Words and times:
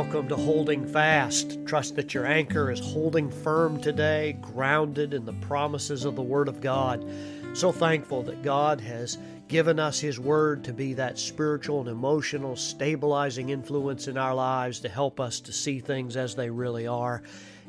Welcome 0.00 0.28
to 0.28 0.36
Holding 0.36 0.86
Fast. 0.86 1.58
Trust 1.66 1.94
that 1.96 2.14
your 2.14 2.24
anchor 2.24 2.70
is 2.70 2.80
holding 2.80 3.30
firm 3.30 3.78
today, 3.78 4.34
grounded 4.40 5.12
in 5.12 5.26
the 5.26 5.34
promises 5.34 6.06
of 6.06 6.16
the 6.16 6.22
Word 6.22 6.48
of 6.48 6.62
God. 6.62 7.06
So 7.52 7.70
thankful 7.70 8.22
that 8.22 8.42
God 8.42 8.80
has 8.80 9.18
given 9.46 9.78
us 9.78 10.00
His 10.00 10.18
Word 10.18 10.64
to 10.64 10.72
be 10.72 10.94
that 10.94 11.18
spiritual 11.18 11.80
and 11.80 11.88
emotional 11.90 12.56
stabilizing 12.56 13.50
influence 13.50 14.08
in 14.08 14.16
our 14.16 14.34
lives 14.34 14.80
to 14.80 14.88
help 14.88 15.20
us 15.20 15.38
to 15.40 15.52
see 15.52 15.80
things 15.80 16.16
as 16.16 16.34
they 16.34 16.48
really 16.48 16.86
are, 16.86 17.22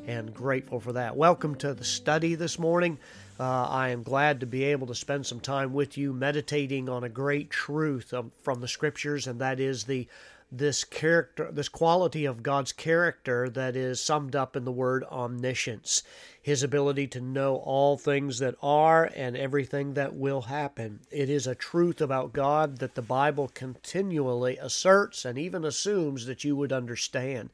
and 0.06 0.32
grateful 0.32 0.80
for 0.80 0.94
that. 0.94 1.14
Welcome 1.14 1.54
to 1.56 1.74
the 1.74 1.84
study 1.84 2.34
this 2.34 2.58
morning. 2.58 2.98
Uh, 3.38 3.66
I 3.68 3.90
am 3.90 4.02
glad 4.02 4.40
to 4.40 4.46
be 4.46 4.64
able 4.64 4.86
to 4.86 4.94
spend 4.94 5.26
some 5.26 5.40
time 5.40 5.74
with 5.74 5.98
you 5.98 6.14
meditating 6.14 6.88
on 6.88 7.04
a 7.04 7.10
great 7.10 7.50
truth 7.50 8.14
um, 8.14 8.32
from 8.42 8.62
the 8.62 8.68
Scriptures, 8.68 9.26
and 9.26 9.38
that 9.42 9.60
is 9.60 9.84
the 9.84 10.08
this 10.54 10.84
character, 10.84 11.50
this 11.50 11.70
quality 11.70 12.26
of 12.26 12.42
God's 12.42 12.72
character 12.72 13.48
that 13.48 13.74
is 13.74 14.02
summed 14.02 14.36
up 14.36 14.54
in 14.54 14.66
the 14.66 14.70
word 14.70 15.02
omniscience, 15.04 16.02
his 16.42 16.62
ability 16.62 17.06
to 17.08 17.20
know 17.22 17.56
all 17.56 17.96
things 17.96 18.38
that 18.40 18.54
are 18.62 19.10
and 19.16 19.34
everything 19.34 19.94
that 19.94 20.14
will 20.14 20.42
happen. 20.42 21.00
It 21.10 21.30
is 21.30 21.46
a 21.46 21.54
truth 21.54 22.02
about 22.02 22.34
God 22.34 22.78
that 22.78 22.94
the 22.94 23.02
Bible 23.02 23.50
continually 23.54 24.58
asserts 24.58 25.24
and 25.24 25.38
even 25.38 25.64
assumes 25.64 26.26
that 26.26 26.44
you 26.44 26.54
would 26.54 26.72
understand. 26.72 27.48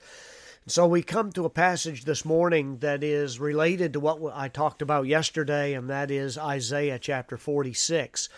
So 0.67 0.87
we 0.87 1.03
come 1.03 1.33
to 1.33 1.45
a 1.47 1.51
passage 1.51 2.05
this 2.05 2.25
morning 2.25 2.79
that 2.81 3.05
is 3.05 3.39
related 3.39 3.93
to 3.93 4.01
what 4.01 4.21
I 4.35 4.49
talked 4.49 4.83
about 4.83 5.07
yesterday, 5.07 5.73
and 5.73 5.89
that 5.89 6.11
is 6.11 6.37
Isaiah 6.37 6.99
chapter 6.99 7.39
46. 7.39 8.29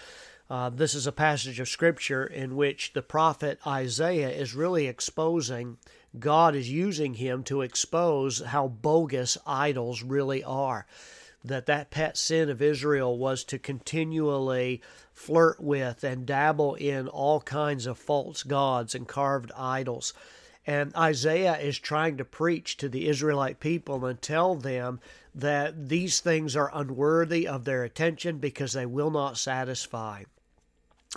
Uh, 0.50 0.68
this 0.68 0.96
is 0.96 1.06
a 1.06 1.12
passage 1.12 1.60
of 1.60 1.68
Scripture 1.68 2.24
in 2.24 2.56
which 2.56 2.92
the 2.92 3.02
prophet 3.02 3.60
Isaiah 3.64 4.30
is 4.30 4.52
really 4.52 4.88
exposing, 4.88 5.78
God 6.18 6.56
is 6.56 6.68
using 6.68 7.14
him 7.14 7.44
to 7.44 7.62
expose 7.62 8.40
how 8.40 8.66
bogus 8.66 9.38
idols 9.46 10.02
really 10.02 10.42
are. 10.42 10.88
That 11.44 11.66
that 11.66 11.92
pet 11.92 12.16
sin 12.18 12.50
of 12.50 12.60
Israel 12.60 13.16
was 13.16 13.44
to 13.44 13.60
continually 13.60 14.82
flirt 15.12 15.60
with 15.60 16.02
and 16.02 16.26
dabble 16.26 16.74
in 16.74 17.06
all 17.06 17.40
kinds 17.42 17.86
of 17.86 17.96
false 17.96 18.42
gods 18.42 18.92
and 18.92 19.06
carved 19.06 19.52
idols. 19.56 20.12
And 20.66 20.92
Isaiah 20.96 21.58
is 21.58 21.78
trying 21.78 22.16
to 22.16 22.24
preach 22.24 22.76
to 22.78 22.88
the 22.88 23.06
Israelite 23.06 23.60
people 23.60 24.04
and 24.04 24.20
tell 24.20 24.56
them 24.56 24.98
that 25.32 25.88
these 25.88 26.18
things 26.18 26.56
are 26.56 26.72
unworthy 26.74 27.46
of 27.46 27.64
their 27.64 27.84
attention 27.84 28.38
because 28.38 28.72
they 28.72 28.84
will 28.84 29.12
not 29.12 29.38
satisfy 29.38 30.24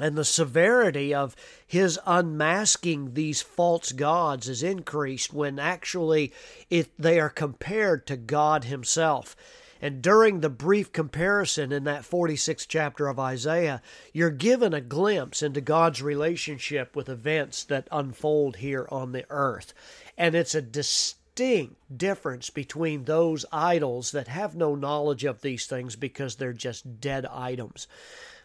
and 0.02 0.18
the 0.18 0.26
severity 0.26 1.14
of 1.14 1.36
his 1.68 2.00
unmasking 2.06 3.14
these 3.14 3.44
false 3.44 3.92
gods 3.92 4.50
is 4.50 4.64
increased 4.64 5.32
when 5.34 5.60
actually 5.60 6.34
it, 6.70 6.90
they 6.98 7.20
are 7.20 7.30
compared 7.30 8.08
to 8.08 8.18
God 8.18 8.64
Himself. 8.64 9.36
And 9.80 10.02
during 10.02 10.40
the 10.40 10.50
brief 10.50 10.94
comparison 10.94 11.72
in 11.72 11.84
that 11.84 12.04
46th 12.04 12.66
chapter 12.70 13.08
of 13.08 13.20
Isaiah, 13.20 13.82
you're 14.14 14.32
given 14.32 14.74
a 14.74 14.80
glimpse 14.80 15.44
into 15.44 15.60
God's 15.60 16.02
relationship 16.02 16.96
with 16.96 17.10
events 17.10 17.66
that 17.66 17.90
unfold 17.92 18.56
here 18.58 18.88
on 18.90 19.12
the 19.12 19.26
earth. 19.30 19.74
And 20.18 20.36
it's 20.36 20.56
a 20.56 20.62
distinct 20.62 21.76
difference 21.96 22.50
between 22.50 23.04
those 23.04 23.46
idols 23.52 24.12
that 24.12 24.30
have 24.30 24.56
no 24.56 24.74
knowledge 24.74 25.26
of 25.26 25.42
these 25.42 25.66
things 25.66 25.98
because 25.98 26.38
they're 26.38 26.54
just 26.54 27.02
dead 27.02 27.26
items. 27.26 27.88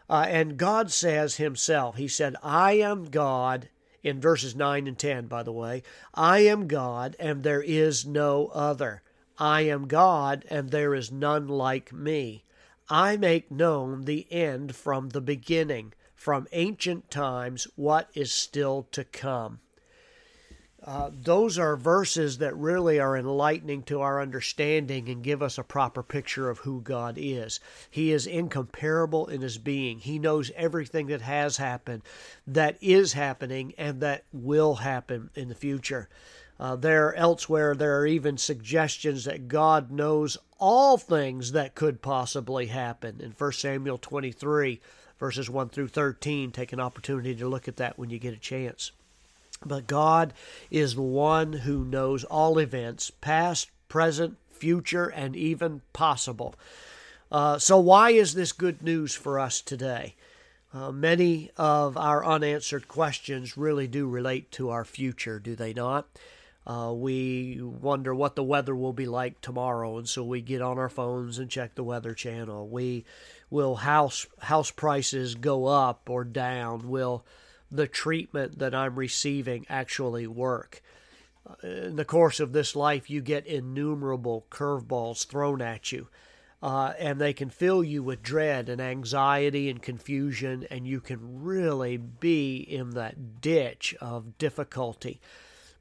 Uh, 0.09 0.27
and 0.29 0.57
God 0.57 0.91
says 0.91 1.37
Himself, 1.37 1.97
He 1.97 2.09
said, 2.09 2.37
I 2.43 2.73
am 2.73 3.07
God, 3.07 3.69
in 4.03 4.21
verses 4.21 4.55
9 4.55 4.87
and 4.87 4.99
10, 4.99 5.27
by 5.27 5.43
the 5.43 5.53
way, 5.53 5.83
I 6.15 6.41
am 6.41 6.67
God, 6.67 7.17
and 7.19 7.43
there 7.43 7.63
is 7.63 8.07
no 8.07 8.47
other. 8.55 9.03
I 9.39 9.63
am 9.63 9.87
God, 9.87 10.45
and 10.49 10.71
there 10.71 10.95
is 10.95 11.13
none 11.13 11.47
like 11.47 11.93
me. 11.93 12.45
I 12.89 13.17
make 13.17 13.51
known 13.51 14.05
the 14.05 14.27
end 14.33 14.75
from 14.75 15.11
the 15.11 15.21
beginning, 15.21 15.93
from 16.15 16.49
ancient 16.53 17.11
times, 17.11 17.67
what 17.77 18.09
is 18.15 18.33
still 18.33 18.89
to 18.93 19.05
come. 19.05 19.61
Uh, 20.85 21.11
those 21.13 21.59
are 21.59 21.77
verses 21.77 22.39
that 22.39 22.57
really 22.57 23.01
are 23.01 23.17
enlightening 23.17 23.83
to 23.83 24.01
our 24.01 24.23
understanding 24.23 25.09
and 25.09 25.25
give 25.25 25.43
us 25.43 25.59
a 25.59 25.65
proper 25.65 26.05
picture 26.05 26.49
of 26.49 26.61
who 26.61 26.81
God 26.81 27.17
is. 27.19 27.59
He 27.91 28.13
is 28.13 28.29
incomparable 28.29 29.27
in 29.27 29.41
his 29.41 29.59
being. 29.59 29.99
He 29.99 30.21
knows 30.21 30.53
everything 30.55 31.09
that 31.09 31.23
has 31.23 31.57
happened, 31.57 32.03
that 32.47 32.79
is 32.81 33.15
happening, 33.15 33.75
and 33.77 34.01
that 34.01 34.25
will 34.33 34.77
happen 34.77 35.31
in 35.35 35.49
the 35.49 35.55
future. 35.57 36.09
Uh, 36.61 36.77
there 36.77 37.15
elsewhere, 37.15 37.75
there 37.75 37.99
are 37.99 38.07
even 38.07 38.37
suggestions 38.37 39.25
that 39.25 39.49
God 39.49 39.91
knows 39.91 40.39
all 40.59 40.97
things 40.97 41.53
that 41.53 41.75
could 41.75 42.03
possibly 42.03 42.67
happen. 42.67 43.21
In 43.21 43.33
1 43.33 43.53
Samuel 43.53 43.99
23, 43.99 44.81
verses 45.19 45.51
1 45.51 45.69
through 45.71 45.89
13, 45.89 46.53
take 46.53 46.73
an 46.73 46.81
opportunity 46.81 47.35
to 47.35 47.49
look 47.49 47.67
at 47.67 47.77
that 47.77 47.99
when 47.99 48.11
you 48.11 48.19
get 48.19 48.35
a 48.35 48.39
chance. 48.39 48.93
But 49.65 49.87
God 49.87 50.33
is 50.71 50.95
the 50.95 51.03
one 51.03 51.53
who 51.53 51.85
knows 51.85 52.25
all 52.25 52.59
events, 52.59 53.11
past, 53.11 53.71
present, 53.89 54.37
future, 54.51 55.07
and 55.07 55.35
even 55.35 55.83
possible. 55.93 56.55
Uh, 57.31 57.59
so, 57.59 57.79
why 57.79 58.11
is 58.11 58.35
this 58.35 58.53
good 58.53 58.83
news 58.83 59.15
for 59.15 59.39
us 59.39 59.61
today? 59.61 60.15
Uh, 60.73 60.93
many 60.93 61.51
of 61.57 61.97
our 61.97 62.25
unanswered 62.25 62.89
questions 62.89 63.57
really 63.57 63.87
do 63.87 64.07
relate 64.07 64.51
to 64.53 64.71
our 64.71 64.85
future, 64.85 65.39
do 65.39 65.55
they 65.55 65.73
not? 65.73 66.07
Uh, 66.67 66.93
we 66.95 67.59
wonder 67.63 68.15
what 68.15 68.37
the 68.37 68.45
weather 68.45 68.77
will 68.77 68.93
be 68.93 69.07
like 69.07 69.41
tomorrow, 69.41 69.97
and 69.97 70.07
so 70.07 70.23
we 70.23 70.43
get 70.43 70.61
on 70.61 70.79
our 70.79 70.91
phones 70.91 71.39
and 71.39 71.51
check 71.51 71.75
the 71.75 71.83
weather 71.83 72.13
channel. 72.13 72.69
We 72.69 73.07
will 73.49 73.77
house 73.77 74.27
house 74.41 74.71
prices 74.71 75.35
go 75.35 75.65
up 75.65 76.11
or 76.11 76.25
down? 76.25 76.91
Will 76.91 77.25
the 77.71 77.87
treatment 77.87 78.59
that 78.59 78.75
I'm 78.75 78.97
receiving 78.97 79.67
actually 79.69 80.27
work. 80.27 80.83
In 81.63 81.97
the 81.97 82.05
course 82.05 82.41
of 82.41 82.53
this 82.53 82.77
life, 82.77 83.09
you 83.09 83.21
get 83.21 83.47
innumerable 83.47 84.47
curveballs 84.51 85.27
thrown 85.27 85.63
at 85.63 85.93
you, 85.93 86.09
uh, 86.63 86.93
and 86.99 87.19
they 87.19 87.33
can 87.33 87.49
fill 87.49 87.83
you 87.83 88.03
with 88.03 88.23
dread 88.23 88.69
and 88.69 88.81
anxiety 88.81 89.71
and 89.71 89.81
confusion, 89.81 90.67
and 90.71 90.87
you 90.87 91.01
can 91.01 91.43
really 91.43 91.97
be 91.97 92.57
in 92.57 92.91
that 92.91 93.41
ditch 93.41 93.95
of 94.01 94.37
difficulty. 94.37 95.21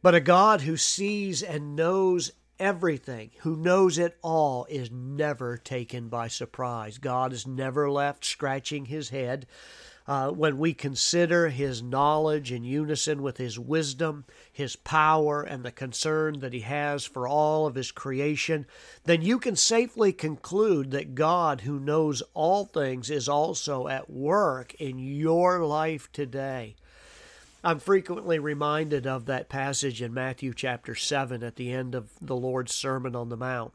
But 0.02 0.16
a 0.16 0.22
God 0.22 0.62
who 0.62 0.78
sees 0.78 1.44
and 1.44 1.76
knows 1.76 2.32
everything, 2.60 3.32
who 3.40 3.56
knows 3.56 3.98
it 3.98 4.18
all, 4.22 4.66
is 4.70 4.90
never 4.90 5.58
taken 5.58 6.08
by 6.08 6.28
surprise. 6.28 6.98
God 6.98 7.34
is 7.34 7.46
never 7.46 7.90
left 7.90 8.24
scratching 8.24 8.86
his 8.86 9.10
head 9.10 9.48
uh, 10.08 10.30
when 10.30 10.58
we 10.58 10.74
consider 10.74 11.50
his 11.50 11.84
knowledge 11.84 12.52
in 12.52 12.64
unison 12.64 13.22
with 13.22 13.38
his 13.38 13.60
wisdom, 13.60 14.24
his 14.52 14.76
power, 14.78 15.42
and 15.42 15.64
the 15.64 15.72
concern 15.72 16.40
that 16.40 16.54
he 16.54 16.62
has 16.62 17.04
for 17.04 17.28
all 17.28 17.68
of 17.68 17.76
his 17.76 17.92
creation, 17.92 18.66
then 19.04 19.22
you 19.22 19.38
can 19.38 19.56
safely 19.56 20.14
conclude 20.14 20.92
that 20.92 21.14
God, 21.14 21.62
who 21.62 21.80
knows 21.80 22.24
all 22.34 22.64
things, 22.66 23.10
is 23.10 23.28
also 23.28 23.88
at 23.90 24.10
work 24.10 24.74
in 24.76 24.98
your 24.98 25.66
life 25.66 26.10
today. 26.14 26.76
I'm 27.64 27.80
frequently 27.80 28.40
reminded 28.40 29.06
of 29.06 29.26
that 29.26 29.50
passage 29.50 30.02
in 30.02 30.14
Matthew 30.14 30.54
chapter 30.54 30.96
7 30.96 31.44
at 31.44 31.58
the 31.58 31.74
end 31.74 31.96
of 31.96 32.12
the 32.22 32.36
Lord's 32.36 32.74
Sermon 32.74 33.14
on 33.14 33.28
the 33.28 33.36
Mount. 33.36 33.74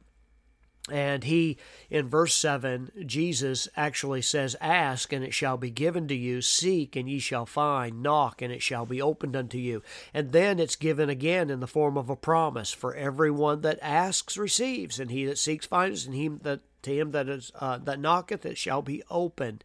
And 0.91 1.23
he, 1.23 1.59
in 1.91 2.09
verse 2.09 2.35
7, 2.35 2.91
Jesus 3.07 3.69
actually 3.77 4.23
says, 4.23 4.57
Ask, 4.61 5.13
and 5.13 5.25
it 5.25 5.33
shall 5.33 5.57
be 5.57 5.71
given 5.71 6.09
to 6.09 6.15
you. 6.15 6.43
Seek, 6.43 6.97
and 6.97 7.09
ye 7.09 7.21
shall 7.21 7.47
find. 7.47 8.03
Knock, 8.03 8.43
and 8.43 8.53
it 8.53 8.63
shall 8.63 8.85
be 8.85 9.01
opened 9.01 9.37
unto 9.37 9.59
you. 9.59 9.83
And 10.13 10.33
then 10.33 10.59
it's 10.59 10.75
given 10.75 11.09
again 11.09 11.51
in 11.51 11.61
the 11.61 11.69
form 11.69 11.97
of 11.97 12.11
a 12.11 12.17
promise 12.17 12.73
For 12.73 12.97
everyone 12.97 13.61
that 13.61 13.79
asks 13.81 14.37
receives, 14.37 14.99
and 14.99 15.13
he 15.13 15.25
that 15.27 15.39
seeks 15.39 15.67
finds, 15.67 16.05
and 16.05 16.17
he 16.17 16.27
that 16.29 16.61
to 16.83 16.93
him 16.93 17.13
that 17.13 17.29
is 17.29 17.53
uh, 17.61 17.79
that 17.79 18.01
knocketh 18.01 18.45
it 18.45 18.59
shall 18.59 18.83
be 18.83 19.05
opened. 19.09 19.63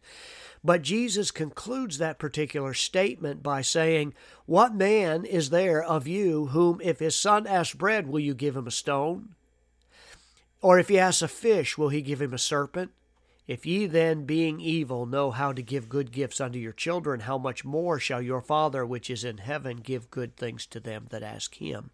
But 0.62 0.82
Jesus 0.82 1.32
concludes 1.32 1.98
that 1.98 2.20
particular 2.20 2.74
statement 2.74 3.42
by 3.42 3.62
saying, 3.62 4.14
What 4.46 4.74
man 4.74 5.24
is 5.24 5.50
there 5.50 5.82
of 5.82 6.06
you 6.06 6.46
whom, 6.46 6.80
if 6.80 7.00
his 7.00 7.16
son 7.16 7.46
asks 7.46 7.74
bread, 7.74 8.06
will 8.06 8.20
you 8.20 8.34
give 8.34 8.56
him 8.56 8.68
a 8.68 8.72
stone? 8.72 9.34
Or 10.60 10.78
if 10.78 10.88
he 10.88 10.98
asks 10.98 11.22
a 11.22 11.28
fish, 11.28 11.78
will 11.78 11.90
he 11.90 12.02
give 12.02 12.20
him 12.20 12.34
a 12.34 12.38
serpent? 12.38 12.90
If 13.48 13.64
ye 13.64 13.86
then, 13.86 14.26
being 14.26 14.60
evil, 14.60 15.06
know 15.06 15.30
how 15.30 15.54
to 15.54 15.62
give 15.62 15.88
good 15.88 16.12
gifts 16.12 16.38
unto 16.38 16.58
your 16.58 16.74
children, 16.74 17.20
how 17.20 17.38
much 17.38 17.64
more 17.64 17.98
shall 17.98 18.20
your 18.20 18.42
Father 18.42 18.84
which 18.84 19.08
is 19.08 19.24
in 19.24 19.38
heaven 19.38 19.78
give 19.78 20.10
good 20.10 20.36
things 20.36 20.66
to 20.66 20.78
them 20.78 21.06
that 21.08 21.22
ask 21.22 21.54
him? 21.54 21.90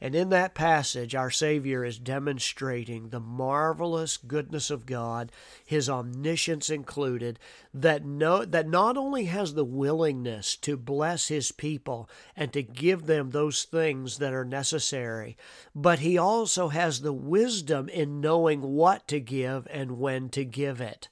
And 0.00 0.14
in 0.14 0.30
that 0.30 0.54
passage, 0.54 1.14
our 1.14 1.30
Savior 1.30 1.84
is 1.84 1.98
demonstrating 1.98 3.10
the 3.10 3.20
marvelous 3.20 4.16
goodness 4.16 4.70
of 4.70 4.86
God, 4.86 5.30
His 5.66 5.90
omniscience 5.90 6.70
included, 6.70 7.38
that, 7.74 8.04
no, 8.04 8.46
that 8.46 8.66
not 8.66 8.96
only 8.96 9.26
has 9.26 9.52
the 9.52 9.64
willingness 9.64 10.56
to 10.56 10.78
bless 10.78 11.28
His 11.28 11.52
people 11.52 12.08
and 12.34 12.50
to 12.54 12.62
give 12.62 13.06
them 13.06 13.30
those 13.30 13.64
things 13.64 14.18
that 14.18 14.32
are 14.32 14.44
necessary, 14.44 15.36
but 15.74 15.98
He 15.98 16.16
also 16.16 16.68
has 16.68 17.02
the 17.02 17.12
wisdom 17.12 17.88
in 17.90 18.22
knowing 18.22 18.62
what 18.62 19.06
to 19.08 19.20
give 19.20 19.68
and 19.70 19.98
when 19.98 20.30
to 20.30 20.46
give 20.46 20.79
it. 20.80 21.08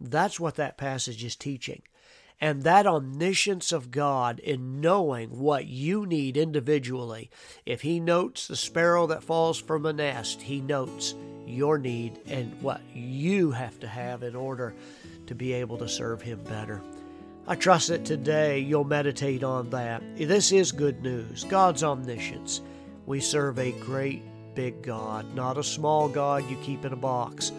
That's 0.00 0.38
what 0.38 0.56
that 0.56 0.76
passage 0.76 1.24
is 1.24 1.36
teaching. 1.36 1.82
And 2.40 2.64
that 2.64 2.86
omniscience 2.86 3.72
of 3.72 3.90
God 3.90 4.40
in 4.40 4.80
knowing 4.82 5.38
what 5.38 5.66
you 5.66 6.04
need 6.04 6.36
individually. 6.36 7.30
If 7.64 7.80
He 7.80 7.98
notes 7.98 8.46
the 8.46 8.56
sparrow 8.56 9.06
that 9.06 9.22
falls 9.22 9.58
from 9.58 9.86
a 9.86 9.92
nest, 9.92 10.42
He 10.42 10.60
notes 10.60 11.14
your 11.46 11.78
need 11.78 12.20
and 12.26 12.60
what 12.60 12.82
you 12.94 13.52
have 13.52 13.80
to 13.80 13.88
have 13.88 14.22
in 14.22 14.36
order 14.36 14.74
to 15.28 15.34
be 15.34 15.54
able 15.54 15.78
to 15.78 15.88
serve 15.88 16.20
Him 16.20 16.42
better. 16.44 16.82
I 17.48 17.54
trust 17.54 17.88
that 17.88 18.04
today 18.04 18.58
you'll 18.58 18.84
meditate 18.84 19.44
on 19.44 19.70
that. 19.70 20.02
This 20.16 20.52
is 20.52 20.72
good 20.72 21.02
news 21.02 21.44
God's 21.44 21.84
omniscience. 21.84 22.60
We 23.06 23.20
serve 23.20 23.58
a 23.58 23.70
great 23.72 24.22
big 24.56 24.82
God, 24.82 25.32
not 25.34 25.56
a 25.56 25.62
small 25.62 26.08
God 26.08 26.48
you 26.50 26.56
keep 26.56 26.84
in 26.84 26.92
a 26.92 26.96
box, 26.96 27.52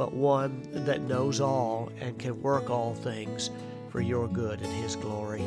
but 0.00 0.14
one 0.14 0.66
that 0.72 1.02
knows 1.02 1.42
all 1.42 1.92
and 2.00 2.18
can 2.18 2.40
work 2.40 2.70
all 2.70 2.94
things 2.94 3.50
for 3.90 4.00
your 4.00 4.26
good 4.28 4.58
and 4.62 4.72
His 4.82 4.96
glory. 4.96 5.44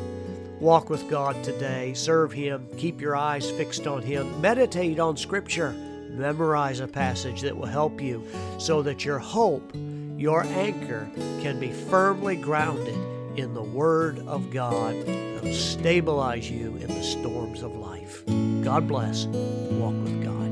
Walk 0.60 0.92
with 0.92 1.10
God 1.10 1.44
today, 1.44 1.96
serve 1.96 2.32
Him, 2.32 2.68
keep 2.78 3.02
your 3.02 3.16
eyes 3.16 3.50
fixed 3.50 3.88
on 3.88 4.04
Him, 4.04 4.40
meditate 4.42 5.00
on 5.00 5.18
Scripture, 5.18 5.72
memorize 5.72 6.82
a 6.82 6.88
passage 6.88 7.42
that 7.42 7.58
will 7.58 7.66
help 7.66 8.00
you 8.00 8.24
so 8.60 8.84
that 8.84 9.04
your 9.04 9.18
hope, 9.18 9.72
your 10.18 10.44
anchor, 10.44 11.10
can 11.42 11.60
be 11.60 11.72
firmly 11.72 12.36
grounded 12.36 13.00
in 13.36 13.56
the 13.56 13.64
Word 13.64 14.20
of 14.28 14.52
God 14.52 14.94
that 15.08 15.44
will 15.44 15.52
stabilize 15.52 16.48
you 16.48 16.76
in 16.76 16.90
the 16.90 17.02
storms 17.02 17.64
of 17.64 17.76
life. 17.76 18.24
God 18.64 18.88
bless. 18.88 19.26
Walk 19.26 19.96
with 20.04 20.24
God. 20.24 20.43